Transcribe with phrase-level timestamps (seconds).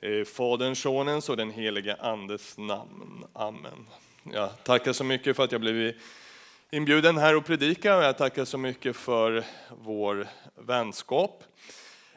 [0.00, 3.24] Eh, I Faderns, Sonens och den helige Andes namn.
[3.32, 3.86] Amen.
[4.32, 5.96] Jag tackar så mycket för att jag blivit
[6.70, 10.26] inbjuden här och predika och jag tackar så mycket för vår
[10.66, 11.44] vänskap.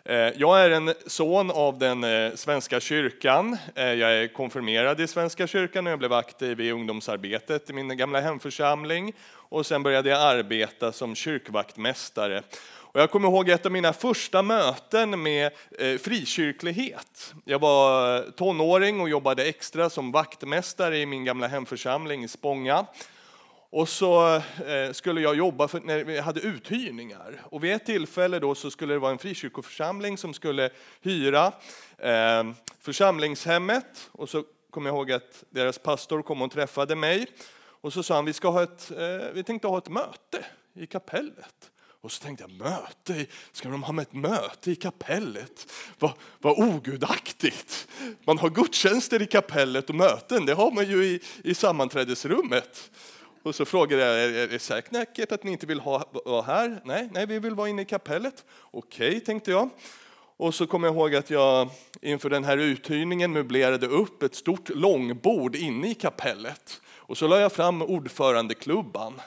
[0.06, 3.58] Eh, jag är en son av den eh, svenska kyrkan.
[3.76, 8.22] Jag är konfirmerad i Svenska kyrkan och jag blev aktiv i ungdomsarbetet i min gamla
[8.22, 9.14] hemförsamling.
[9.32, 12.44] Och sen började jag arbeta som kyrkvaktmästare
[12.92, 17.34] och jag kommer ihåg ett av mina första möten med eh, frikyrklighet.
[17.46, 22.86] Jag var eh, tonåring och jobbade extra som vaktmästare i min gamla hemförsamling i Spånga.
[23.70, 27.42] Och så eh, skulle jag jobba för, när vi hade uthyrningar.
[27.44, 30.70] Och vid ett tillfälle då så skulle det vara en frikyrkoförsamling som skulle
[31.02, 31.52] hyra
[31.98, 34.10] eh, församlingshemmet.
[34.12, 37.28] Och så kom jag ihåg att deras pastor kom och träffade mig.
[37.82, 40.88] Och så sa han, vi, ska ha ett, eh, vi tänkte ha ett möte i
[40.88, 41.72] kapellet.
[42.02, 45.72] Och så tänkte jag, möte, ska de ha ett möte i kapellet?
[46.00, 47.88] Vad, vad ogudaktigt!
[48.26, 52.92] Man har gudstjänster i kapellet och möten, det har man ju i, i sammanträdesrummet.
[53.44, 56.82] Och så frågade jag, är det säkert att ni inte vill ha, vara här?
[56.86, 58.46] Nej, nej, vi vill vara inne i kapellet.
[58.72, 59.70] Okej, tänkte jag.
[60.38, 61.70] Och så kom jag ihåg att jag
[62.02, 66.82] inför den här uthyrningen möblerade upp ett stort långbord inne i kapellet.
[66.96, 69.22] Och så la jag fram ordförandeklubban.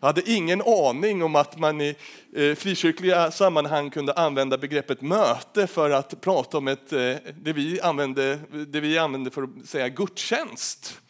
[0.00, 1.96] Jag hade ingen aning om att man i
[2.36, 7.80] eh, frikyrkliga sammanhang kunde använda begreppet möte för att prata om ett, eh, det, vi
[7.80, 8.38] använde,
[8.68, 11.00] det vi använde för att säga gudstjänst.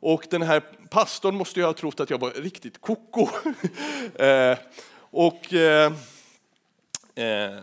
[0.00, 0.60] Och den här
[0.90, 3.28] pastorn måste ju ha trott att jag var riktigt koko.
[4.14, 4.58] Eh,
[5.10, 5.92] och eh,
[7.14, 7.58] eh,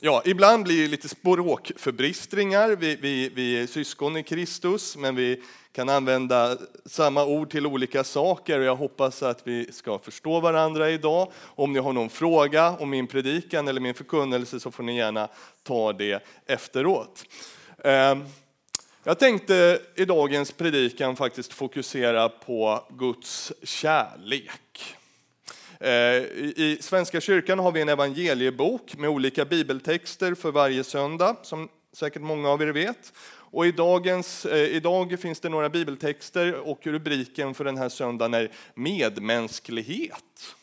[0.00, 2.68] Ja, ibland blir det lite språkförbristringar.
[2.68, 5.42] Vi, vi, vi är syskon i Kristus, men vi
[5.72, 6.56] kan använda
[6.86, 8.58] samma ord till olika saker.
[8.58, 11.32] Och jag hoppas att vi ska förstå varandra idag.
[11.42, 15.28] Om ni har någon fråga om min predikan eller min förkunnelse så får ni gärna
[15.62, 17.24] ta det efteråt.
[17.84, 18.24] Ehm,
[19.04, 24.96] jag tänkte i dagens predikan faktiskt fokusera på Guds kärlek.
[25.80, 31.68] Eh, I Svenska kyrkan har vi en evangeliebok med olika bibeltexter för varje söndag, som
[31.92, 33.12] säkert många av er vet.
[33.54, 38.34] Och i dagens, eh, idag finns det några bibeltexter och rubriken för den här söndagen
[38.34, 40.54] är medmänsklighet.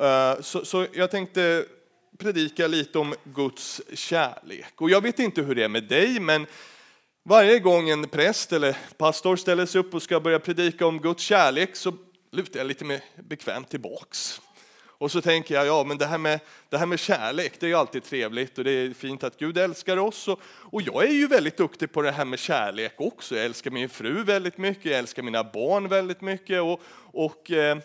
[0.00, 1.64] Eh, så, så jag tänkte
[2.18, 4.72] predika lite om Guds kärlek.
[4.76, 6.46] Och jag vet inte hur det är med dig, men
[7.24, 11.22] varje gång en präst eller pastor ställer sig upp och ska börja predika om Guds
[11.22, 11.92] kärlek så
[12.30, 14.40] lutar jag lite mer bekvämt tillbaks.
[15.00, 17.68] Och så tänker jag, ja men det här med, det här med kärlek, det är
[17.68, 20.28] ju alltid trevligt och det är fint att Gud älskar oss.
[20.28, 23.36] Och, och jag är ju väldigt duktig på det här med kärlek också.
[23.36, 26.62] Jag älskar min fru väldigt mycket, jag älskar mina barn väldigt mycket.
[26.62, 26.80] Och,
[27.12, 27.78] och eh,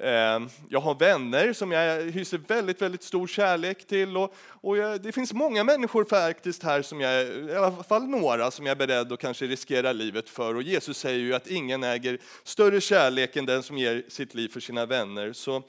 [0.00, 4.16] Ehm, jag har vänner som jag hyser väldigt, väldigt stor kärlek till.
[4.16, 8.50] Och, och jag, det finns många människor faktiskt här, som jag, i alla fall några,
[8.50, 10.54] som jag är beredd att kanske riskera livet för.
[10.54, 14.48] Och Jesus säger ju att ingen äger större kärlek än den som ger sitt liv
[14.48, 15.32] för sina vänner.
[15.32, 15.62] Så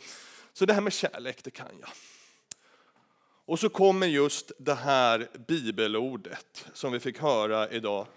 [0.53, 1.90] så det här med kärlek, det kan jag.
[3.46, 8.07] Och så kommer just det här bibelordet som vi fick höra idag.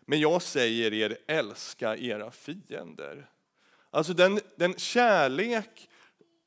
[0.00, 3.28] Men jag säger er, älska era fiender.
[3.90, 5.88] Alltså den, den kärlek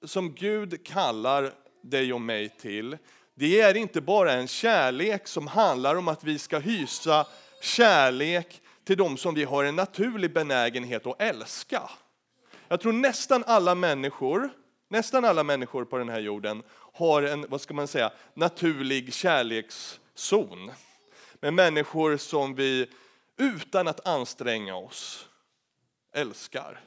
[0.06, 2.98] som Gud kallar dig och mig till,
[3.36, 7.28] det är inte bara en kärlek som handlar om att vi ska hysa
[7.62, 11.90] kärlek till dem som vi har en naturlig benägenhet att älska.
[12.68, 14.50] Jag tror nästan alla människor
[14.92, 16.64] Nästan alla människor på den här jorden
[16.94, 20.72] har en vad ska man säga, naturlig kärlekszon
[21.40, 22.90] med människor som vi
[23.38, 25.30] utan att anstränga oss
[26.14, 26.80] älskar.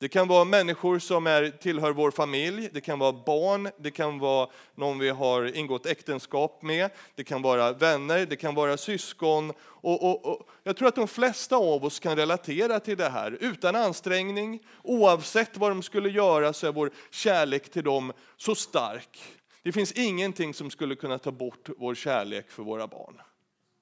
[0.00, 4.18] Det kan vara människor som är, tillhör vår familj, det kan vara barn, det kan
[4.18, 9.52] vara någon vi har ingått äktenskap med, det kan vara vänner, det kan vara syskon.
[9.60, 13.38] Och, och, och, jag tror att de flesta av oss kan relatera till det här.
[13.40, 19.18] Utan ansträngning, oavsett vad de skulle göra så är vår kärlek till dem så stark.
[19.62, 23.14] Det finns ingenting som skulle kunna ta bort vår kärlek för våra barn.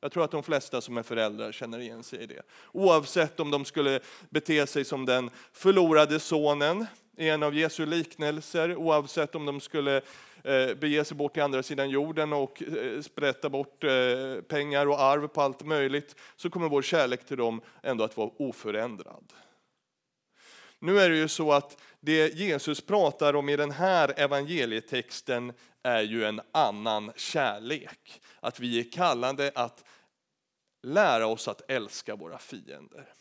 [0.01, 2.43] Jag tror att de flesta som är föräldrar känner igen sig i det.
[2.73, 4.01] Oavsett om de skulle
[4.31, 6.87] bete sig som den förlorade sonen
[7.17, 9.97] i en av Jesu liknelser, oavsett om de skulle
[10.45, 13.91] eh, bege sig bort till andra sidan jorden och eh, sprätta bort eh,
[14.49, 18.31] pengar och arv på allt möjligt, så kommer vår kärlek till dem ändå att vara
[18.37, 19.25] oförändrad.
[20.81, 25.53] Nu är det ju så att det Jesus pratar om i den här evangelietexten
[25.83, 28.21] är ju en annan kärlek.
[28.41, 29.85] Att vi är kallade att
[30.83, 33.13] lära oss att älska våra fiender.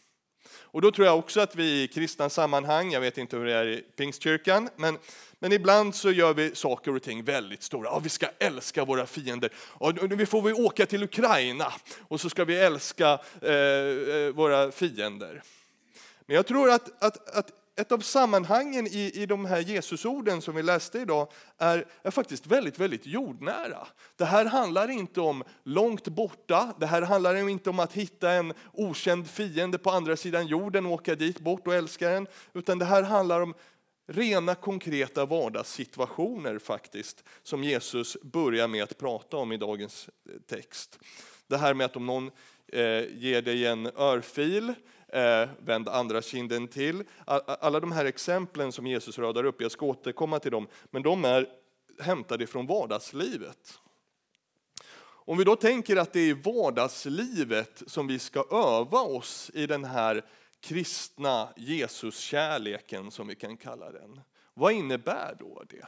[0.59, 3.53] Och då tror jag också att vi i kristna sammanhang, jag vet inte hur det
[3.53, 4.97] är i pingstkyrkan, men,
[5.39, 7.89] men ibland så gör vi saker och ting väldigt stora.
[7.89, 9.53] Ja, vi ska älska våra fiender.
[9.79, 11.73] Ja, nu får vi åka till Ukraina
[12.07, 15.43] och så ska vi älska eh, eh våra fiender.
[16.27, 20.55] Men jag tror att, att, att ett av sammanhangen i, i de här Jesusorden som
[20.55, 23.87] vi läste idag är, är faktiskt väldigt, väldigt jordnära.
[24.15, 28.53] Det här handlar inte om långt borta, det här handlar inte om att hitta en
[28.73, 32.85] okänd fiende på andra sidan jorden och åka dit bort och älska den, utan det
[32.85, 33.53] här handlar om
[34.07, 40.09] rena konkreta vardagssituationer faktiskt, som Jesus börjar med att prata om i dagens
[40.47, 40.99] text.
[41.47, 42.31] Det här med att om någon
[42.67, 44.73] eh, ger dig en örfil
[45.13, 47.03] eh, vänd andra kinden till.
[47.25, 51.25] Alla de här exemplen som Jesus radar upp, jag ska återkomma till dem, men de
[51.25, 51.47] är
[51.99, 53.79] hämtade från vardagslivet.
[55.27, 59.67] Om vi då tänker att det är i vardagslivet som vi ska öva oss i
[59.67, 60.25] den här
[60.59, 64.21] kristna Jesuskärleken som vi kan kalla den.
[64.53, 65.87] Vad innebär då det?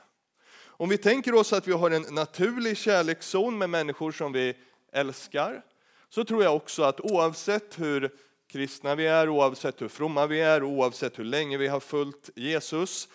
[0.62, 4.58] Om vi tänker oss att vi har en naturlig kärlekszon med människor som vi
[4.92, 5.64] älskar,
[6.10, 8.12] så tror jag också att oavsett hur
[8.52, 13.10] kristna vi är, oavsett hur fromma vi är, oavsett hur länge vi har följt Jesus,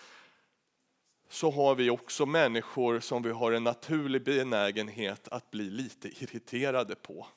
[1.29, 6.95] så har vi också människor som vi har en naturlig benägenhet att bli lite irriterade
[6.95, 7.27] på.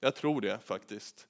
[0.00, 1.26] Jag tror det faktiskt.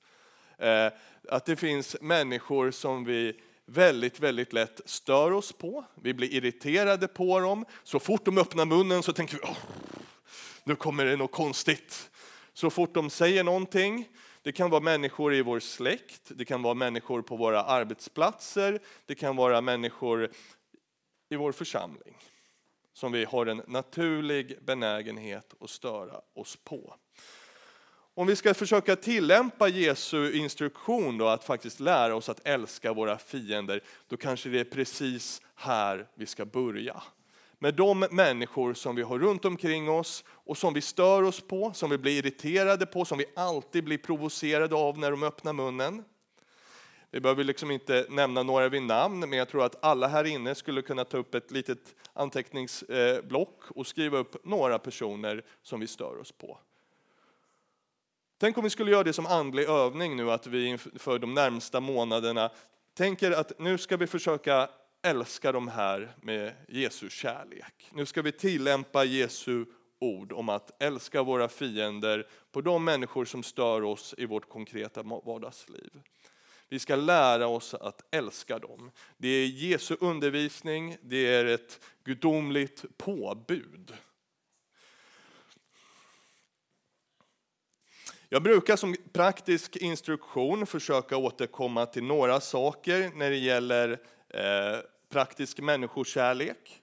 [0.58, 0.88] Eh,
[1.28, 5.84] att det finns människor som vi väldigt, väldigt lätt stör oss på.
[5.94, 7.64] Vi blir irriterade på dem.
[7.82, 9.42] Så fort de öppnar munnen så tänker vi,
[10.64, 12.10] nu kommer det något konstigt.
[12.52, 14.08] Så fort de säger någonting
[14.42, 19.14] det kan vara människor i vår släkt, det kan vara människor på våra arbetsplatser, det
[19.14, 20.30] kan vara människor
[21.28, 22.18] i vår församling
[22.92, 26.94] som vi har en naturlig benägenhet att störa oss på.
[28.14, 33.18] Om vi ska försöka tillämpa Jesu instruktion då, att faktiskt lära oss att älska våra
[33.18, 37.02] fiender, då kanske det är precis här vi ska börja
[37.58, 41.72] med de människor som vi har runt omkring oss och som vi stör oss på,
[41.72, 46.04] som vi blir irriterade på, som vi alltid blir provocerade av när de öppnar munnen.
[47.10, 50.54] Vi behöver liksom inte nämna några vid namn, men jag tror att alla här inne
[50.54, 55.86] skulle kunna ta upp ett litet anteckningsblock eh, och skriva upp några personer som vi
[55.86, 56.58] stör oss på.
[58.38, 61.80] Tänk om vi skulle göra det som andlig övning nu, att vi inför de närmsta
[61.80, 62.50] månaderna
[62.94, 64.68] tänker att nu ska vi försöka
[65.02, 67.90] älska de här med Jesu kärlek.
[67.92, 69.64] Nu ska vi tillämpa Jesu
[70.02, 75.02] ord om att älska våra fiender på de människor som stör oss i vårt konkreta
[75.02, 75.90] vardagsliv.
[76.68, 78.90] Vi ska lära oss att älska dem.
[79.16, 83.94] Det är Jesu undervisning, det är ett gudomligt påbud.
[88.28, 93.90] Jag brukar som praktisk instruktion försöka återkomma till några saker när det gäller
[94.28, 94.78] eh,
[95.08, 96.81] praktisk människokärlek.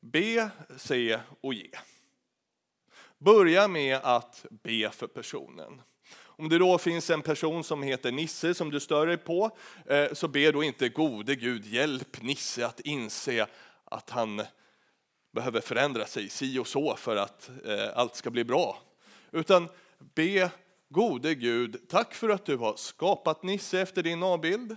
[0.00, 1.70] Be, se och ge.
[3.18, 5.82] Börja med att be för personen.
[6.38, 9.50] Om det då finns en person som heter Nisse som du stör dig på,
[9.86, 13.46] eh, så be då inte gode Gud hjälp Nisse att inse
[13.84, 14.42] att han
[15.32, 18.78] behöver förändra sig si och så för att eh, allt ska bli bra.
[19.30, 19.68] Utan
[19.98, 20.50] be
[20.88, 24.76] gode Gud, tack för att du har skapat Nisse efter din avbild.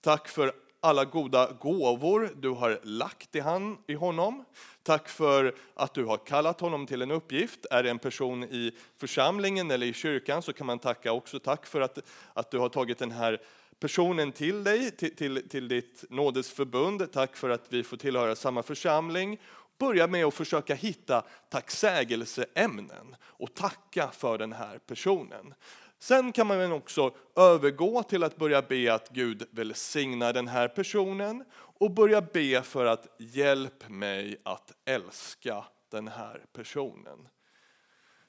[0.00, 4.44] Tack för alla goda gåvor du har lagt i, han, i honom.
[4.82, 7.66] Tack för att du har kallat honom till en uppgift.
[7.70, 11.38] Är det en person i församlingen eller i kyrkan så kan man tacka också.
[11.38, 11.98] Tack för att,
[12.32, 13.40] att du har tagit den här
[13.80, 17.12] personen till dig, till, till, till ditt nådesförbund.
[17.12, 19.38] Tack för att vi får tillhöra samma församling.
[19.78, 25.54] Börja med att försöka hitta tacksägelseämnen och tacka för den här personen.
[26.02, 31.44] Sen kan man också övergå till att börja be att Gud välsignar den här personen
[31.52, 37.28] och börja be för att hjälp mig att älska den här personen.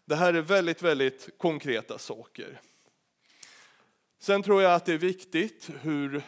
[0.05, 2.61] Det här är väldigt, väldigt konkreta saker.
[4.19, 6.21] Sen tror jag att det är viktigt hur,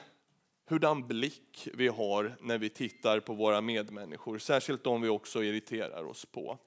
[0.68, 6.04] hurdan blick vi har när vi tittar på våra medmänniskor, särskilt de vi också irriterar
[6.04, 6.60] oss på.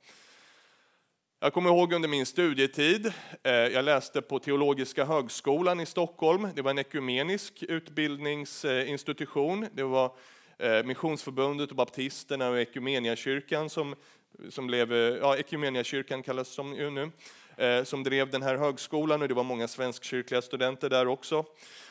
[1.47, 3.13] Jag kommer ihåg under min studietid,
[3.43, 6.49] eh, jag läste på Teologiska högskolan i Stockholm.
[6.55, 9.67] Det var en ekumenisk utbildningsinstitution.
[9.73, 10.13] Det var
[10.59, 13.95] eh, Missionsförbundet och baptisterna och Ekumeniakyrkan som,
[14.51, 17.11] som blev, eh, ja Ekumeniakyrkan kallas som ju nu,
[17.85, 21.45] som drev den här högskolan och det var många svenskkyrkliga studenter där också.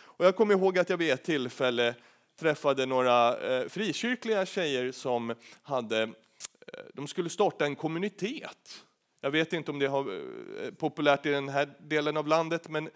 [0.04, 1.96] Och jag kommer ihåg att jag vid ett tillfälle
[2.40, 3.36] träffade några
[3.70, 6.10] frikyrkliga tjejer som hade,
[6.94, 8.86] de skulle starta en kommunitet
[9.26, 12.90] jag vet inte om det är eh, populärt i den här delen av landet, men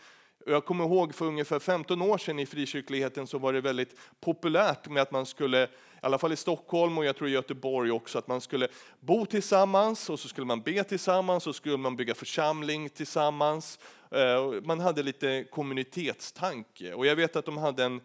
[0.46, 4.90] Jag kommer ihåg för ungefär 15 år sedan i frikyrkligheten så var det väldigt populärt
[4.90, 5.68] med att man skulle, i
[6.02, 8.68] alla fall i Stockholm och jag tror i Göteborg också, att man skulle
[9.00, 13.80] bo tillsammans och så skulle man be tillsammans och så skulle man bygga församling tillsammans.
[14.12, 18.02] Eh, man hade lite kommunitetstanke och jag vet att de hade en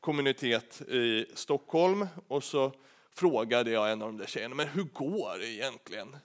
[0.00, 2.72] kommunitet i Stockholm och så
[3.14, 6.16] frågade jag en av de där tjejerna, men hur går det egentligen?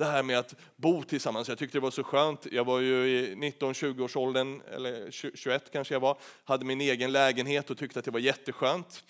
[0.00, 2.46] Det här med att bo tillsammans, jag tyckte det var så skönt.
[2.52, 7.12] Jag var ju i 19-20 års åldern, eller 21 kanske jag var, hade min egen
[7.12, 9.04] lägenhet och tyckte att det var jätteskönt.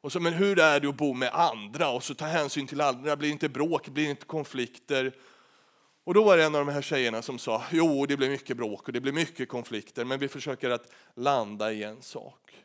[0.00, 2.80] Och så, men hur är det att bo med andra och så ta hänsyn till
[2.80, 5.12] andra, blir det inte bråk, blir det inte konflikter?
[6.04, 8.56] Och då var det en av de här tjejerna som sa, jo det blir mycket
[8.56, 12.62] bråk och det blir mycket konflikter, men vi försöker att landa i en sak.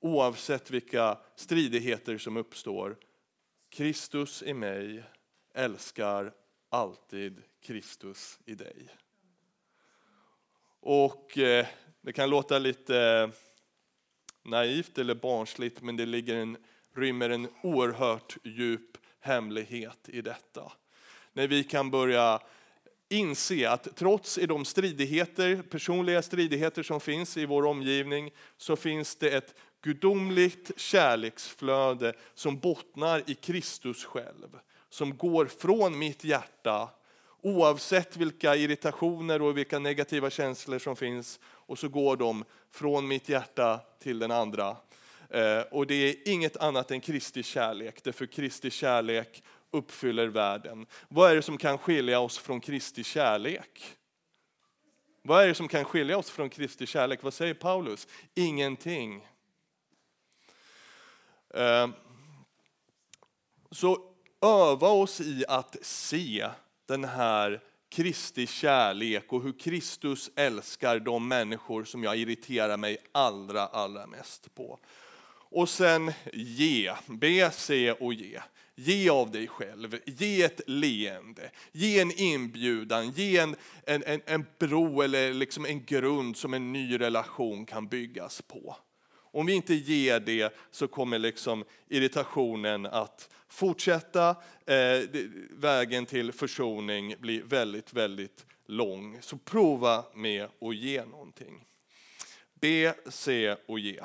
[0.00, 2.96] Oavsett vilka stridigheter som uppstår,
[3.70, 5.04] Kristus i mig
[5.54, 6.32] älskar
[6.72, 8.88] alltid Kristus i dig.
[10.80, 11.66] Och eh,
[12.00, 13.28] det kan låta lite eh,
[14.42, 16.56] naivt eller barnsligt, men det ligger en,
[16.94, 20.72] rymmer en oerhört djup hemlighet i detta.
[21.32, 22.42] När vi kan börja
[23.08, 29.16] inse att trots i de stridigheter, personliga stridigheter som finns i vår omgivning, så finns
[29.16, 34.58] det ett gudomligt kärleksflöde som bottnar i Kristus själv
[34.92, 36.88] som går från mitt hjärta
[37.42, 43.28] oavsett vilka irritationer och vilka negativa känslor som finns och så går de från mitt
[43.28, 44.76] hjärta till den andra.
[45.28, 50.86] Eh, och det är inget annat än Kristi kärlek, därför Kristi kärlek uppfyller världen.
[51.08, 53.96] Vad är det som kan skilja oss från Kristi kärlek?
[55.22, 57.22] Vad är det som kan skilja oss från Kristi kärlek?
[57.22, 58.08] Vad säger Paulus?
[58.34, 59.28] Ingenting.
[61.54, 61.88] Eh,
[63.70, 64.11] så
[64.42, 66.48] öva oss i att se
[66.88, 73.66] den här Kristi kärlek och hur Kristus älskar de människor som jag irriterar mig allra,
[73.66, 74.78] allra mest på.
[75.50, 78.40] Och sen ge, be, se och ge.
[78.74, 83.56] Ge av dig själv, ge ett leende, ge en inbjudan, ge en,
[83.86, 88.76] en, en, en bro eller liksom en grund som en ny relation kan byggas på.
[89.32, 94.36] Om vi inte ger det så kommer liksom irritationen att fortsätta.
[94.66, 95.08] Eh,
[95.50, 99.18] vägen till försoning blir väldigt, väldigt lång.
[99.22, 101.64] Så prova med att ge någonting.
[102.54, 104.00] Be, se och ge.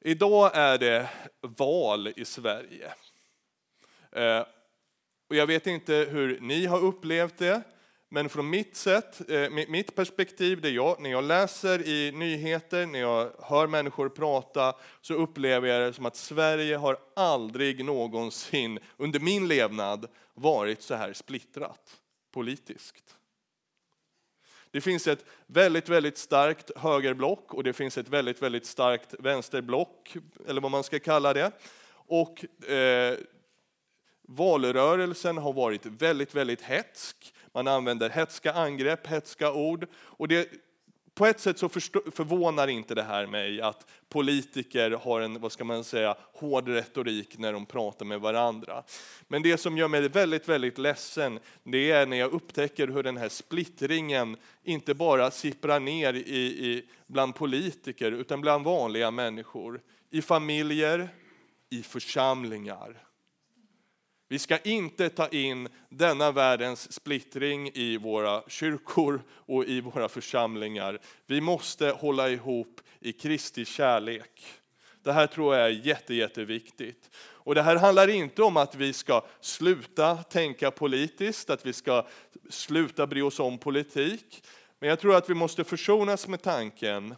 [0.00, 2.92] Idag är det val i Sverige.
[4.12, 4.44] Eh,
[5.28, 7.62] och jag vet inte hur ni har upplevt det.
[8.12, 13.00] Men från mitt sätt, eh, mitt perspektiv, det jag, när jag läser i nyheter, när
[13.00, 19.20] jag hör människor prata, så upplever jag det som att Sverige har aldrig någonsin under
[19.20, 21.96] min levnad varit så här splittrat
[22.32, 23.16] politiskt.
[24.70, 30.16] Det finns ett väldigt, väldigt starkt högerblock och det finns ett väldigt, väldigt starkt vänsterblock,
[30.48, 31.52] eller vad man ska kalla det.
[31.92, 33.18] Och eh,
[34.22, 37.34] valrörelsen har varit väldigt, väldigt hetsk.
[37.54, 39.86] Man använder hetska angrepp, hetska ord.
[39.94, 40.48] Och det,
[41.14, 45.64] på ett sätt så förvånar inte det här mig att politiker har en, vad ska
[45.64, 48.82] man säga, hård retorik när de pratar med varandra.
[49.28, 53.16] Men det som gör mig väldigt, väldigt ledsen, det är när jag upptäcker hur den
[53.16, 59.80] här splittringen inte bara sipprar ner i, i, bland politiker, utan bland vanliga människor.
[60.10, 61.08] I familjer,
[61.70, 63.09] i församlingar.
[64.32, 70.98] Vi ska inte ta in denna världens splittring i våra kyrkor och i våra församlingar.
[71.26, 74.46] Vi måste hålla ihop i Kristi kärlek.
[75.02, 77.10] Det här tror jag är jätte, jätteviktigt.
[77.16, 82.06] Och det här handlar inte om att vi ska sluta tänka politiskt, att vi ska
[82.50, 84.42] sluta bry oss om politik.
[84.78, 87.14] Men jag tror att vi måste försonas med tanken,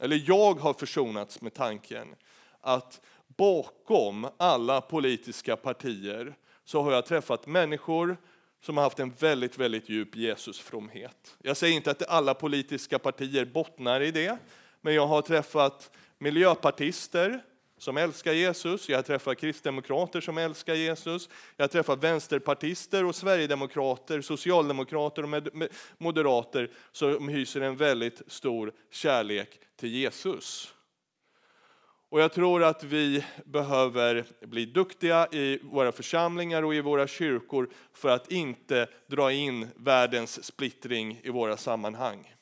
[0.00, 2.14] eller jag har försonats med tanken,
[2.60, 3.00] att
[3.38, 8.16] bakom alla politiska partier så har jag träffat människor
[8.60, 11.36] som har haft en väldigt, väldigt djup Jesusfromhet.
[11.42, 14.38] Jag säger inte att alla politiska partier bottnar i det,
[14.80, 17.42] men jag har träffat miljöpartister
[17.78, 23.14] som älskar Jesus, jag har träffat kristdemokrater som älskar Jesus, jag har träffat vänsterpartister och
[23.14, 25.42] sverigedemokrater, socialdemokrater och
[25.98, 30.74] moderater som hyser en väldigt stor kärlek till Jesus.
[32.10, 37.68] Och jag tror att vi behöver bli duktiga i våra församlingar och i våra kyrkor
[37.92, 42.34] för att inte dra in världens splittring i våra sammanhang.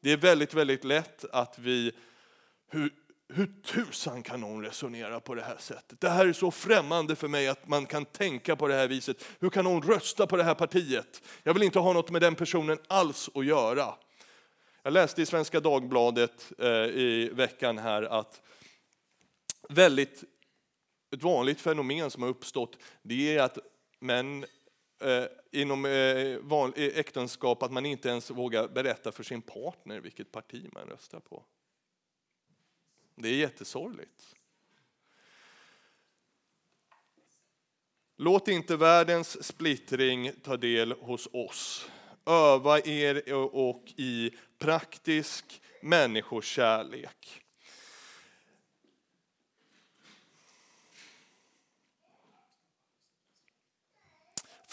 [0.00, 1.92] Det är väldigt, väldigt lätt att vi,
[2.70, 2.90] hur,
[3.28, 6.00] hur tusan kan någon resonera på det här sättet?
[6.00, 9.24] Det här är så främmande för mig att man kan tänka på det här viset.
[9.40, 11.22] Hur kan någon rösta på det här partiet?
[11.42, 13.94] Jag vill inte ha något med den personen alls att göra.
[14.82, 18.40] Jag läste i Svenska Dagbladet eh, i veckan här att
[19.74, 20.24] väldigt,
[21.14, 23.58] ett vanligt fenomen som har uppstått det är att
[23.98, 24.44] män
[25.00, 30.32] eh, inom eh, van, äktenskap att man inte ens vågar berätta för sin partner vilket
[30.32, 31.44] parti man röstar på.
[33.16, 34.34] Det är jättesorgligt.
[38.16, 41.88] Låt inte världens splittring ta del hos oss.
[42.26, 47.43] Öva er och i praktisk människokärlek.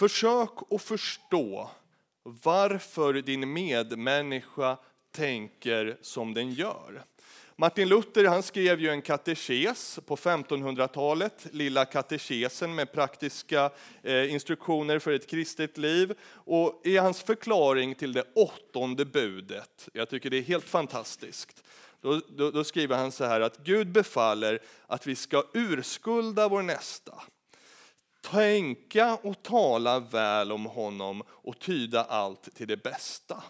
[0.01, 1.69] Försök att förstå
[2.23, 4.77] varför din medmänniska
[5.11, 7.03] tänker som den gör.
[7.55, 13.69] Martin Luther han skrev ju en katekes på 1500-talet, Lilla katekesen med praktiska
[14.03, 16.13] eh, instruktioner för ett kristet liv.
[16.33, 21.63] Och i hans förklaring till det åttonde budet, jag tycker det är helt fantastiskt,
[22.01, 26.61] då, då, då skriver han så här att Gud befaller att vi ska urskulda vår
[26.61, 27.13] nästa,
[28.21, 33.43] tänka och tala väl om honom och tyda allt till det bästa.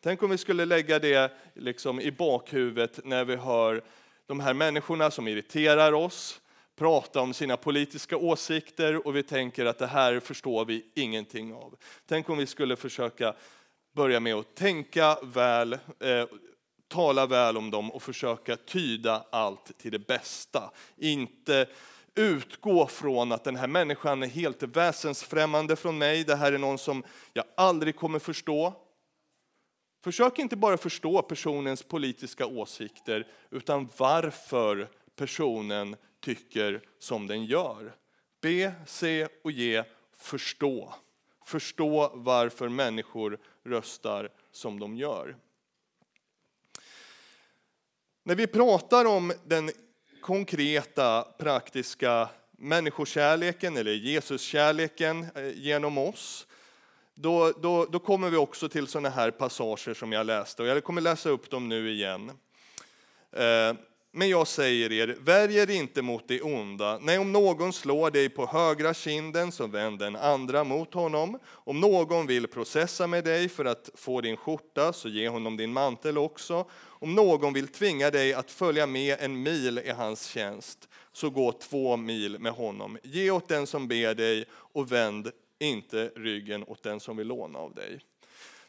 [0.00, 3.84] Tänk om vi skulle lägga det liksom i bakhuvudet när vi hör
[4.26, 6.40] de här människorna som irriterar oss
[6.76, 11.76] prata om sina politiska åsikter och vi tänker att det här förstår vi ingenting av.
[12.06, 13.34] Tänk om vi skulle försöka
[13.92, 16.26] börja med att tänka väl, eh,
[16.88, 20.70] tala väl om dem och försöka tyda allt till det bästa.
[20.96, 21.66] Inte
[22.14, 26.78] utgå från att den här människan är helt väsensfrämmande från mig, det här är någon
[26.78, 28.74] som jag aldrig kommer förstå.
[30.04, 37.94] Försök inte bara förstå personens politiska åsikter, utan varför personen tycker som den gör.
[38.40, 39.84] B, C och G,
[40.16, 40.94] förstå.
[41.44, 45.36] Förstå varför människor röstar som de gör.
[48.22, 49.70] När vi pratar om den
[50.24, 56.46] konkreta, praktiska människokärleken eller Jesuskärleken eh, genom oss
[57.14, 60.62] då, då, då kommer vi också till sådana här passager som jag läste.
[60.62, 62.30] Och jag kommer läsa upp dem nu igen.
[63.32, 63.74] Eh,
[64.16, 66.98] men jag säger er, värj er inte mot det onda.
[66.98, 71.38] Nej, om någon slår dig på högra kinden, så vänd den andra mot honom.
[71.46, 75.72] Om någon vill processa med dig för att få din skjorta, så ge honom din
[75.72, 76.66] mantel också.
[76.82, 81.52] Om någon vill tvinga dig att följa med en mil i hans tjänst, så gå
[81.52, 82.98] två mil med honom.
[83.02, 87.58] Ge åt den som ber dig och vänd inte ryggen åt den som vill låna
[87.58, 88.00] av dig.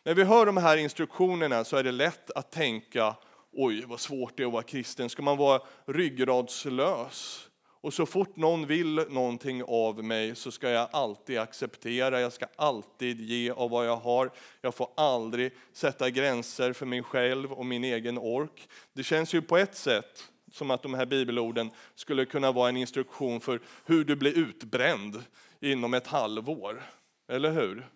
[0.03, 3.15] När vi hör de här instruktionerna så är det lätt att tänka,
[3.55, 7.49] oj vad svårt det är att vara kristen, ska man vara ryggradslös?
[7.85, 12.45] Och så fort någon vill någonting av mig så ska jag alltid acceptera, jag ska
[12.55, 14.31] alltid ge av vad jag har.
[14.61, 18.69] Jag får aldrig sätta gränser för mig själv och min egen ork.
[18.93, 22.77] Det känns ju på ett sätt som att de här bibelorden skulle kunna vara en
[22.77, 25.23] instruktion för hur du blir utbränd
[25.61, 26.83] inom ett halvår.
[27.27, 27.89] Eller hur?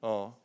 [0.00, 0.41] Ja.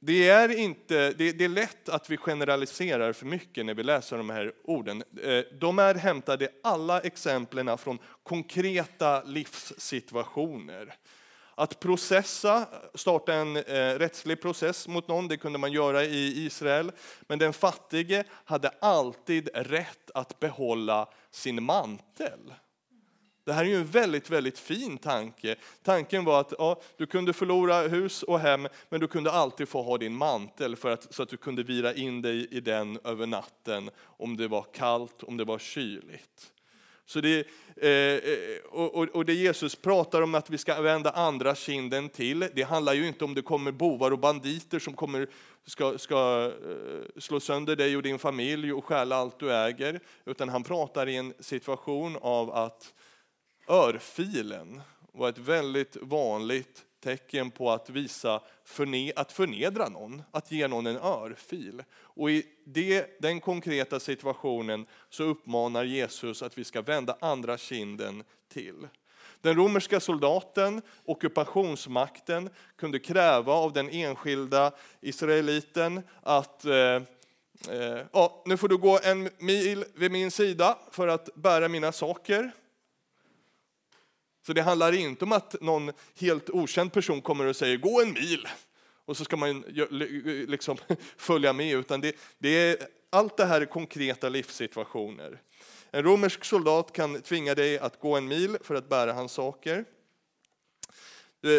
[0.00, 4.16] Det är, inte, det, det, är lätt att vi generaliserar för mycket när vi läser
[4.16, 5.02] de här orden.
[5.22, 10.94] Eh, de är hämtade, alla exemplen, från konkreta livssituationer.
[11.54, 16.92] Att processa, starta en eh, rättslig process mot någon, det kunde man göra i Israel.
[17.20, 22.52] Men den fattige hade alltid rätt att behålla sin mantel.
[23.46, 25.56] Det här är ju en väldigt, väldigt fin tanke.
[25.82, 29.82] Tanken var att ja, du kunde förlora hus och hem, men du kunde alltid få
[29.82, 33.26] ha din mantel för att, så att du kunde vira in dig i den över
[33.26, 36.52] natten om det var kallt, om det var kyligt.
[37.04, 41.54] Så det, eh, eh och, och det Jesus pratar om att vi ska vända andra
[41.54, 45.28] kinden till, det handlar ju inte om det kommer bovar och banditer som kommer,
[45.66, 50.48] ska, ska eh, slå sönder dig och din familj och stjäla allt du äger, utan
[50.48, 52.92] han pratar i en situation av att
[53.68, 54.80] Örfilen
[55.12, 60.86] var ett väldigt vanligt tecken på att visa förne att förnedra någon, att ge någon
[60.86, 61.82] en örfil.
[61.92, 68.24] Och i det, den konkreta situationen så uppmanar Jesus att vi ska vända andra kinden
[68.48, 68.88] till.
[69.40, 78.56] Den romerska soldaten, ockupationsmakten, kunde kräva av den enskilda israeliten att eh, eh, ja, nu
[78.56, 82.52] får du gå en mil vid min sida för att bära mina saker.
[84.46, 88.12] Så det handlar inte om att någon helt okänd person kommer och säger gå en
[88.12, 88.48] mil
[89.04, 89.60] och så ska man
[90.48, 90.76] liksom
[91.16, 92.76] följa med, utan det, det är,
[93.10, 95.40] allt det här är konkreta livssituationer.
[95.90, 99.84] En romersk soldat kan tvinga dig att gå en mil för att bära hans saker.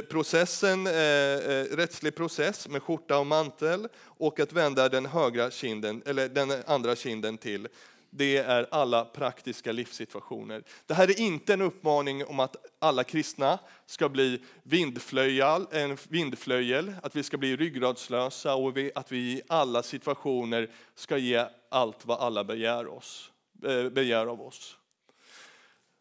[0.10, 6.04] Processen, eh, eh, rättslig process med skjorta och mantel och att vända den, högra kinden,
[6.06, 7.68] eller den andra kinden till
[8.10, 10.64] det är alla praktiska livssituationer.
[10.86, 16.94] Det här är inte en uppmaning om att alla kristna ska bli vindflöjal, en vindflöjel
[17.04, 22.20] att vi ska bli ryggradslösa och att vi i alla situationer ska ge allt vad
[22.20, 23.32] alla begär, oss,
[23.66, 24.78] eh, begär av oss.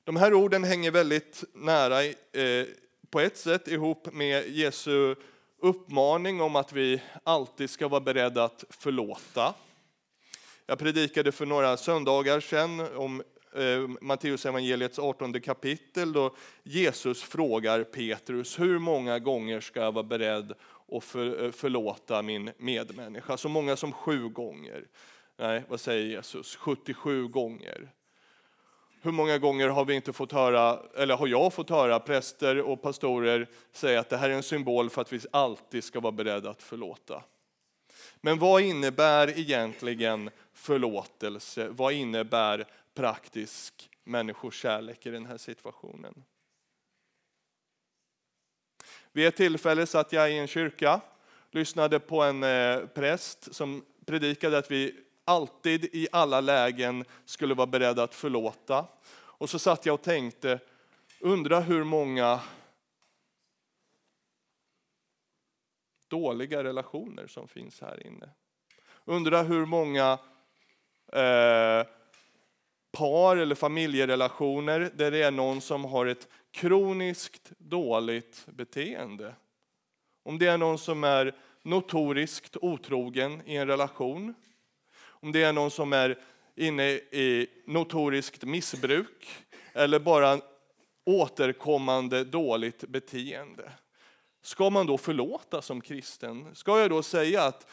[0.05, 2.67] De här orden hänger väldigt nära eh,
[3.11, 5.15] på ett sätt ihop med Jesu
[5.63, 9.55] uppmaning om att vi alltid ska vara beredda att förlåta.
[10.69, 13.23] Jag predikade för några söndagar sedan om
[13.55, 20.05] eh, Matteus evangeliets 18 kapitel då Jesus frågar Petrus hur många gånger ska jag vara
[20.05, 20.53] beredd
[20.93, 23.37] att för, eh, förlåta min medmänniska?
[23.37, 24.85] Så många som sju gånger.
[25.37, 26.57] Nej, vad säger Jesus?
[26.57, 27.93] 77 gånger.
[29.03, 32.83] Hur många gånger har vi inte fått höra, eller har jag fått höra präster och
[32.83, 36.51] pastorer säga att det här är en symbol för att vi alltid ska vara beredda
[36.51, 37.23] att förlåta.
[38.21, 41.69] Men vad innebär egentligen förlåtelse?
[41.69, 46.25] Vad innebär praktisk människokärlek i den här situationen?
[49.13, 51.01] Vid ett tillfälle satt jag i en kyrka,
[51.51, 57.67] lyssnade på en eh, präst som predikade att vi alltid i alla lägen skulle vara
[57.67, 58.87] beredda att förlåta.
[59.15, 60.61] Och så satt jag och tänkte,
[61.21, 62.41] undra hur många
[66.09, 68.29] dåliga relationer som finns här inne.
[69.05, 70.19] Undra hur många
[71.13, 71.87] eh,
[72.93, 79.35] par eller familjerelationer där det är någon som har ett kroniskt dåligt beteende.
[80.23, 84.35] Om det är någon som är notoriskt otrogen i en relation.
[84.99, 86.19] Om det är någon som är
[86.57, 89.29] inne i notoriskt missbruk
[89.73, 90.41] eller bara
[91.05, 93.73] återkommande dåligt beteende.
[94.43, 96.55] Ska man då förlåta som kristen?
[96.55, 97.67] Ska jag då säga att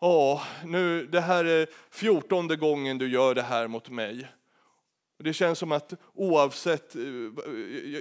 [0.00, 4.28] Ja, nu, det här är fjortonde gången du gör det här mot mig.
[5.18, 7.02] Det känns som att oavsett, eh,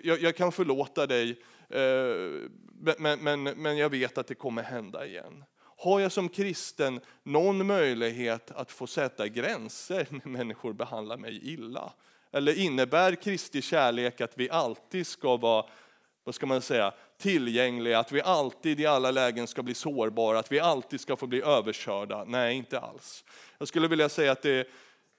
[0.04, 1.30] jag, jag kan förlåta dig,
[1.70, 2.50] eh,
[2.98, 5.44] men, men, men jag vet att det kommer hända igen.
[5.78, 11.94] Har jag som kristen någon möjlighet att få sätta gränser när människor behandlar mig illa?
[12.32, 15.66] Eller innebär Kristi kärlek att vi alltid ska vara,
[16.24, 20.52] vad ska man säga, tillgängliga, att vi alltid i alla lägen ska bli sårbara, att
[20.52, 22.24] vi alltid ska få bli överkörda?
[22.28, 23.24] Nej, inte alls.
[23.58, 24.68] Jag skulle vilja säga att det,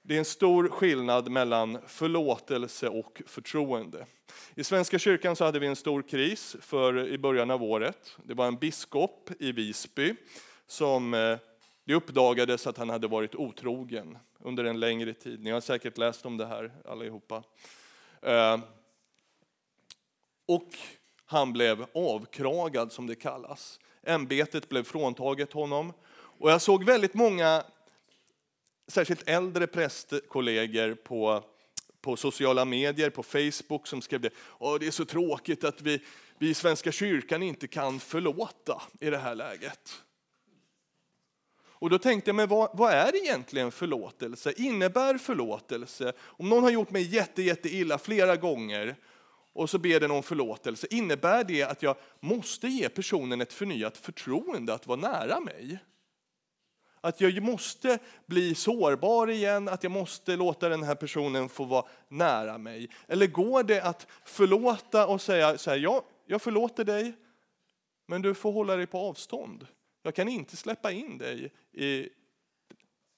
[0.01, 4.05] det är en stor skillnad mellan förlåtelse och förtroende.
[4.55, 8.17] I Svenska kyrkan så hade vi en stor kris för i början av året.
[8.23, 10.15] Det var en biskop i Visby
[10.67, 11.37] som eh,
[11.85, 15.43] det uppdagades att han hade varit otrogen under en längre tid.
[15.43, 17.43] Ni har säkert läst om det här allihopa.
[18.21, 18.59] Eh,
[20.45, 20.77] och
[21.31, 23.79] han blev avkragad som det kallas.
[24.03, 25.93] Ämbetet blev fråntaget honom.
[26.11, 27.63] Och jag såg väldigt många,
[28.87, 31.43] särskilt äldre prästkollegor på,
[32.01, 34.29] på sociala medier, på Facebook som skrev det.
[34.59, 36.01] Åh, det är så tråkigt att vi,
[36.37, 40.03] vi i Svenska kyrkan inte kan förlåta i det här läget.
[41.61, 44.53] Och då tänkte jag, men vad, vad, är egentligen förlåtelse?
[44.57, 48.95] Innebär förlåtelse, om någon har gjort mig jätte, jätte illa flera gånger
[49.59, 53.97] och så ber den om förlåtelse, innebär det att jag måste ge personen ett förnyat
[53.97, 55.79] förtroende att vara nära mig?
[57.01, 61.85] Att jag måste bli sårbar igen, att jag måste låta den här personen få vara
[62.07, 62.89] nära mig.
[63.07, 67.13] Eller går det att förlåta och säga så här, ja, jag förlåter dig,
[68.07, 69.67] men du får hålla dig på avstånd.
[70.03, 72.09] Jag kan inte släppa in dig i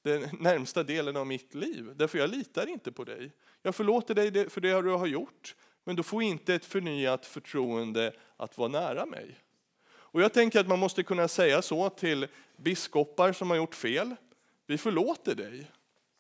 [0.04, 3.32] den närmsta delen av mitt liv, därför jag litar inte på dig.
[3.62, 8.14] Jag förlåter dig för det du har gjort, men du får inte ett förnyat förtroende
[8.38, 9.36] att vara nära mig.
[9.90, 14.16] Och jag tänker att man måste kunna säga så till biskopar som har gjort fel.
[14.68, 15.72] Vi förlåter dig.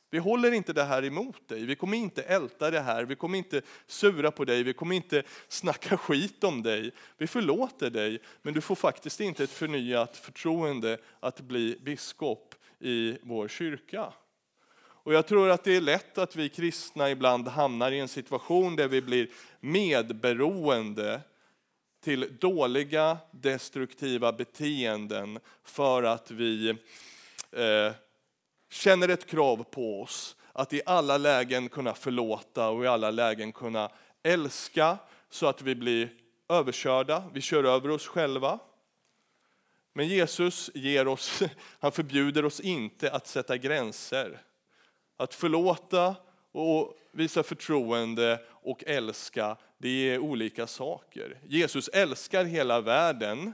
[0.09, 1.65] Vi håller inte det här emot dig.
[1.65, 3.03] Vi kommer inte älta det här.
[3.03, 4.63] Vi kommer inte sura på dig.
[4.63, 6.91] Vi kommer inte snacka skit om dig.
[7.17, 13.17] Vi förlåter dig, men du får faktiskt inte ett förnyat förtroende att bli biskop i
[13.21, 14.13] vår kyrka.
[15.03, 18.75] Och jag tror att det är lätt att vi kristna ibland hamnar i en situation
[18.75, 21.21] där vi blir medberoende
[22.03, 26.69] till dåliga destruktiva beteenden för att vi
[27.51, 27.93] eh,
[28.69, 33.51] känner ett krav på oss att i alla lägen kunna förlåta och i alla lägen
[33.51, 33.89] kunna
[34.23, 34.97] älska
[35.29, 36.09] så att vi blir
[36.49, 38.59] överkörda, vi kör över oss själva.
[39.93, 41.43] Men Jesus ger oss,
[41.79, 44.41] han förbjuder oss inte att sätta gränser.
[45.21, 46.15] Att förlåta
[46.51, 51.39] och visa förtroende och älska, det är olika saker.
[51.47, 53.53] Jesus älskar hela världen,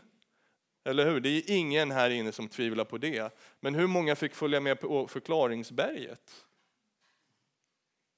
[0.83, 1.19] eller hur?
[1.19, 3.37] Det är ingen här inne som tvivlar på det.
[3.59, 6.45] Men hur många fick följa med på förklaringsberget?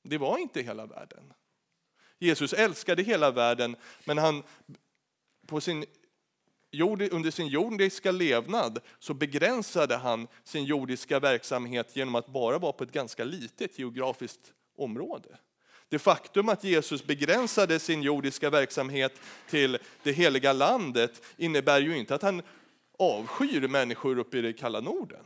[0.03, 1.33] Det var inte hela världen.
[2.19, 4.43] Jesus älskade hela världen, men han
[5.47, 5.85] på sin
[6.71, 12.84] under sin jordiska levnad så begränsade han sin jordiska verksamhet genom att bara vara på
[12.84, 15.38] ett ganska litet geografiskt område.
[15.89, 22.15] Det faktum att Jesus begränsade sin jordiska verksamhet till det heliga landet innebär ju inte
[22.15, 22.41] att han
[22.99, 25.25] avskyr människor uppe i det kalla Norden.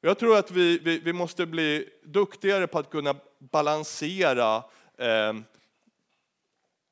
[0.00, 4.56] Jag tror att vi, vi, vi måste bli duktigare på att kunna balansera
[4.98, 5.34] eh,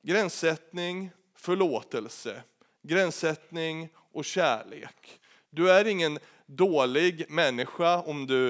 [0.03, 2.43] gränssättning, förlåtelse,
[2.83, 5.21] gränssättning och kärlek.
[5.51, 8.49] Du är ingen dålig människa om du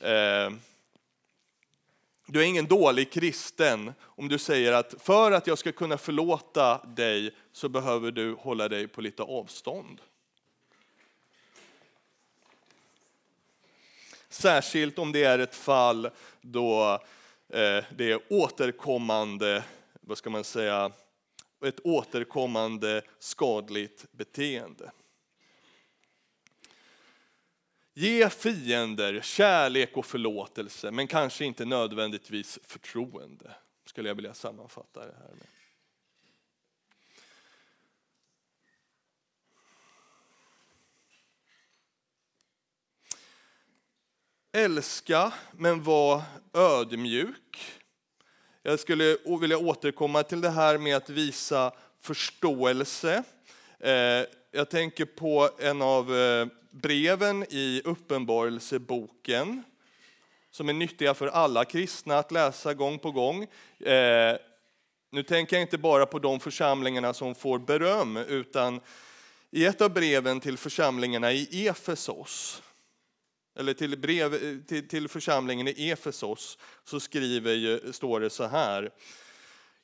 [0.00, 0.50] eh,
[2.26, 6.84] du är ingen dålig kristen om du säger att för att jag ska kunna förlåta
[6.84, 10.00] dig så behöver du hålla dig på lite avstånd.
[14.28, 16.10] Särskilt om det är ett fall
[16.40, 16.92] då
[17.48, 19.64] eh, det är återkommande,
[20.00, 20.92] vad ska man säga,
[21.66, 24.92] ett återkommande skadligt beteende.
[27.94, 33.54] Ge fiender kärlek och förlåtelse, men kanske inte nödvändigtvis förtroende,
[33.86, 35.46] skulle jag vilja sammanfatta det här med.
[44.52, 46.22] Älska, men var
[46.52, 47.80] ödmjuk.
[48.66, 53.22] Jag skulle vilja återkomma till det här med att visa förståelse.
[53.80, 53.92] Eh,
[54.52, 59.62] jag tänker på en av eh, breven i Uppenbarelseboken
[60.50, 63.42] som är nyttiga för alla kristna att läsa gång på gång.
[63.80, 64.36] Eh,
[65.10, 68.80] nu tänker jag inte bara på de församlingarna som får beröm, utan
[69.50, 72.62] i ett av breven till församlingarna i Efesos,
[73.56, 78.90] eller till, brev, till, till församlingen i Efesos, så skriver, står det så här.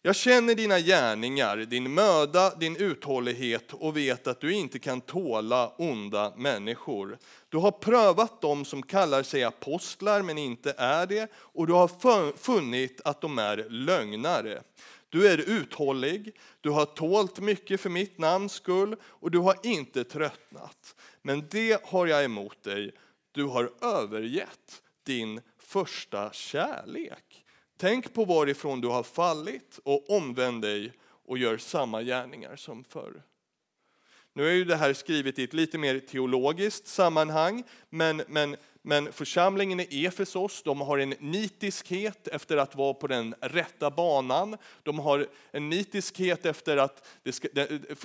[0.02, 5.72] Jag känner dina gärningar, din möda, din uthållighet och vet att du inte kan tåla
[5.78, 7.18] onda människor.
[7.48, 12.37] Du har prövat dem som kallar sig apostlar men inte är det och du har
[12.37, 14.62] funnit att de är lögnare.
[15.09, 20.04] Du är uthållig, du har tålt mycket för mitt namns skull och du har inte
[20.04, 20.94] tröttnat.
[21.22, 22.92] Men det har jag emot dig,
[23.33, 27.45] du har övergett din första kärlek.
[27.77, 30.93] Tänk på varifrån du har fallit och omvänd dig
[31.27, 33.23] och gör samma gärningar som förr.
[34.33, 39.12] Nu är ju det här skrivet i ett lite mer teologiskt sammanhang, men, men, men
[39.12, 44.57] församlingen i Efesos de har en nitiskhet efter att vara på den rätta banan.
[44.83, 47.49] De har en nitiskhet efter att det ska,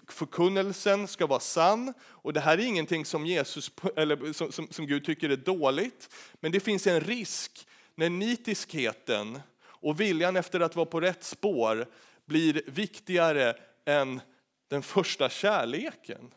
[0.08, 1.94] förkunnelsen ska vara sann.
[2.02, 6.10] Och det här är ingenting som, Jesus, eller som, som, som Gud tycker är dåligt,
[6.34, 11.88] men det finns en risk när nitiskheten och viljan efter att vara på rätt spår
[12.26, 14.22] blir viktigare än
[14.68, 16.34] den första kärleken.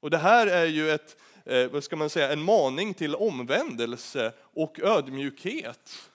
[0.00, 4.32] Och det här är ju ett, Eh, vad ska man säga, en maning till omvändelse
[4.54, 6.11] och ödmjukhet.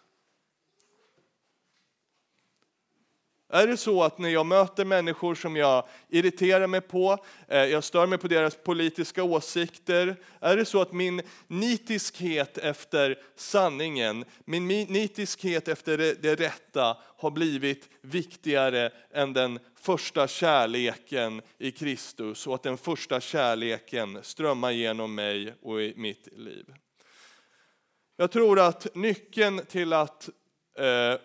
[3.49, 7.83] Är det så att när jag möter människor som jag irriterar mig på, eh, jag
[7.83, 14.67] stör mig på deras politiska åsikter, är det så att min nitiskhet efter sanningen, min
[14.67, 22.55] nitiskhet efter det, det rätta har blivit viktigare än den första kärleken i Kristus och
[22.55, 26.73] att den första kärleken strömmar genom mig och i mitt liv?
[28.17, 30.29] Jag tror att nyckeln till att
[30.77, 31.19] eh,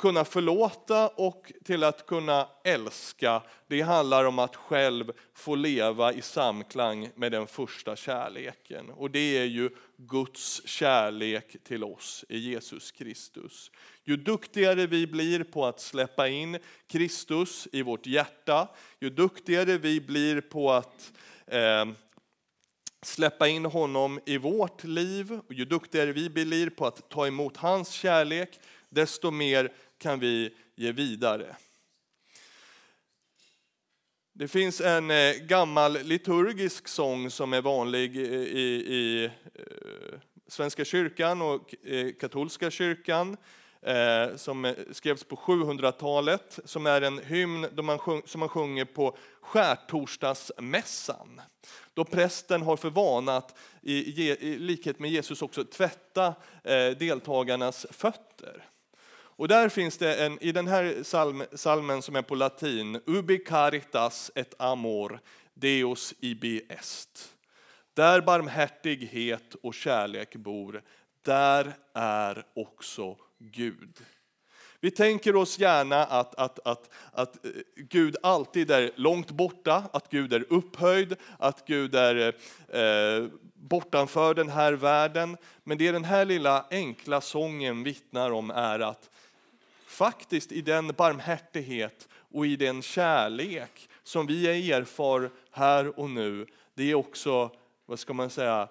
[0.00, 6.22] kunna förlåta och till att kunna älska, det handlar om att själv få leva i
[6.22, 8.90] samklang med den första kärleken.
[8.90, 13.70] Och det är ju Guds kärlek till oss i Jesus Kristus.
[14.04, 18.68] Ju duktigare vi blir på att släppa in Kristus i vårt hjärta,
[19.00, 21.12] ju duktigare vi blir på att
[21.46, 21.86] eh,
[23.02, 27.56] släppa in honom i vårt liv, och ju duktigare vi blir på att ta emot
[27.56, 31.56] hans kärlek, desto mer kan vi ge vidare.
[34.32, 38.24] Det finns en eh, gammal liturgisk sång som är vanlig i,
[38.94, 39.30] i eh,
[40.46, 43.36] Svenska kyrkan och eh, katolska kyrkan
[44.36, 47.66] som skrevs på 700-talet, som är en hymn
[48.26, 51.40] som man sjunger på skärtorsdagsmässan.
[51.94, 56.34] Då prästen har för vana att i likhet med Jesus också tvätta
[56.98, 58.70] deltagarnas fötter.
[59.40, 63.38] Och där finns det en, i den här salm, salmen som är på latin, Ubi
[63.38, 65.20] caritas et amor,
[65.54, 67.34] Deus ibi est.
[67.94, 70.82] Där barmhärtighet och kärlek bor,
[71.24, 73.98] där är också Gud.
[74.80, 80.10] Vi tänker oss gärna att, att, att, att eh, Gud alltid är långt borta, att
[80.10, 82.34] Gud är upphöjd, att Gud är
[82.68, 85.36] eh, bortanför den här världen.
[85.64, 89.09] Men det den här lilla enkla sången vittnar om är att
[89.90, 96.90] faktiskt i den barmhärtighet och i den kärlek som vi erfar här och nu, det
[96.90, 97.50] är också,
[97.86, 98.68] vad ska man säga,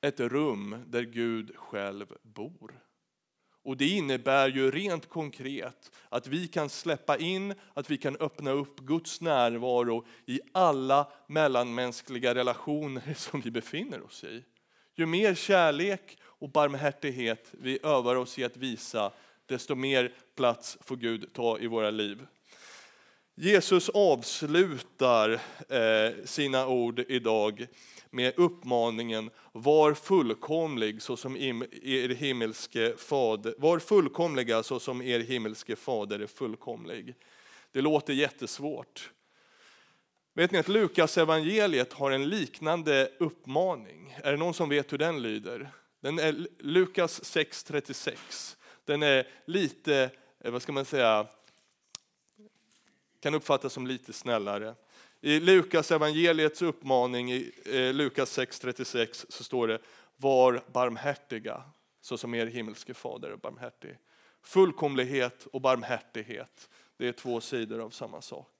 [0.00, 2.80] ett rum där Gud själv bor.
[3.62, 8.50] Och det innebär ju rent konkret att vi kan släppa in, att vi kan öppna
[8.50, 14.44] upp Guds närvaro i alla mellanmänskliga relationer som vi befinner oss i.
[14.94, 19.12] Ju mer kärlek och barmhärtighet vi övar oss i att visa,
[19.46, 22.26] desto mer plats får Gud ta i våra liv.
[23.34, 25.30] Jesus avslutar
[25.68, 27.66] eh, sina ord idag
[28.10, 36.26] med uppmaningen var fullkomlig såsom er himmelske fader, var fullkomliga såsom er himmelske fader är
[36.26, 37.14] fullkomlig.
[37.72, 39.10] Det låter jättesvårt.
[40.34, 44.16] Vet ni att Lukas evangeliet har en liknande uppmaning?
[44.22, 45.70] Är det någon som vet hur den lyder?
[46.00, 48.56] Den är Lukas 6.36.
[48.84, 51.26] Den är lite, eh, vad ska man säga,
[53.20, 54.74] kan uppfattas som lite snällare.
[55.20, 59.78] I Lukas evangeliets uppmaning i eh, Lukas 6.36 så står det
[60.16, 61.62] Var barmhärtiga
[62.00, 63.98] så som er himmelske fader är barmhärtig.
[64.42, 68.55] Fullkomlighet och barmhärtighet, det är två sidor av samma sak.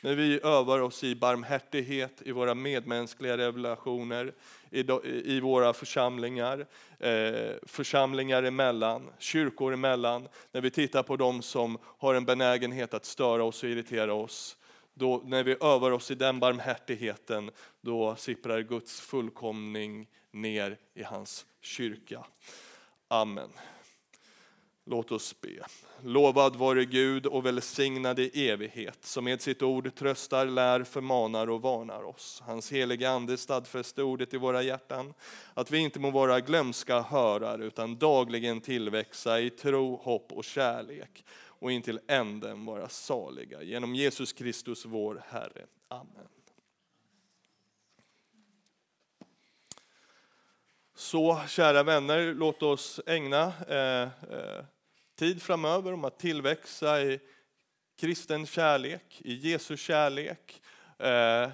[0.00, 4.32] När vi övar oss i barmhärtighet i våra medmänskliga relationer,
[4.70, 6.66] i, våra församlingar,
[6.98, 13.04] eh, församlingar emellan, kyrkor emellan, när vi tittar på dem som har en benägenhet att
[13.04, 14.56] störa oss och irritera oss,
[14.94, 21.46] då, när vi övar oss i den barmhärtigheten, då sipprar Guds fullkomning ner i hans
[21.60, 22.24] kyrka.
[23.08, 23.50] Amen.
[24.90, 25.48] Låt oss be.
[26.02, 31.62] Lovad vare Gud och välsignad i evighet, som med sitt ord tröstar, lär, förmanar och
[31.62, 32.42] varnar oss.
[32.46, 35.14] Hans heliga Ande stadfäste ordet i våra hjärtan,
[35.54, 41.24] att vi inte må vara glömska hörare utan dagligen tillväxa i tro, hopp och kärlek
[41.30, 43.62] och intill änden vara saliga.
[43.62, 45.66] Genom Jesus Kristus vår Herre.
[45.88, 46.28] Amen.
[50.94, 54.64] Så kära vänner, låt oss ägna eh, eh,
[55.18, 57.20] tid framöver om att tillväxa i
[58.00, 60.62] kristen kärlek, i Jesu kärlek.
[60.98, 61.50] Eh,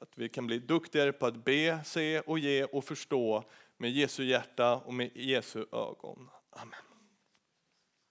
[0.00, 3.44] att vi kan bli duktigare på att be, se och ge och förstå
[3.76, 6.28] med Jesu hjärta och med Jesu ögon.
[6.50, 6.89] Amen.